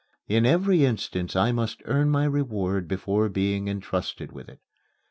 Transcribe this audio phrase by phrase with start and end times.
[0.27, 4.59] In every instance I must earn my reward before being entrusted with it.